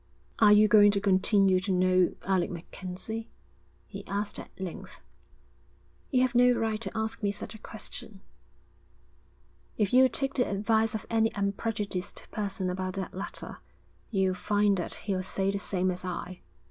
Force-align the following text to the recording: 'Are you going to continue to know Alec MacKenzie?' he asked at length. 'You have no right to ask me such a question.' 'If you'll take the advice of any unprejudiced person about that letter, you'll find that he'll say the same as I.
'Are 0.39 0.51
you 0.51 0.67
going 0.67 0.89
to 0.93 0.99
continue 0.99 1.59
to 1.59 1.71
know 1.71 2.15
Alec 2.23 2.49
MacKenzie?' 2.49 3.29
he 3.85 4.07
asked 4.07 4.39
at 4.39 4.49
length. 4.59 4.99
'You 6.09 6.23
have 6.23 6.33
no 6.33 6.53
right 6.53 6.81
to 6.81 6.91
ask 6.97 7.21
me 7.21 7.31
such 7.31 7.53
a 7.53 7.59
question.' 7.59 8.19
'If 9.77 9.93
you'll 9.93 10.09
take 10.09 10.33
the 10.33 10.49
advice 10.49 10.95
of 10.95 11.05
any 11.11 11.31
unprejudiced 11.35 12.25
person 12.31 12.67
about 12.71 12.95
that 12.95 13.13
letter, 13.13 13.59
you'll 14.09 14.33
find 14.33 14.77
that 14.77 14.95
he'll 15.05 15.21
say 15.21 15.51
the 15.51 15.59
same 15.59 15.91
as 15.91 16.03
I. 16.03 16.41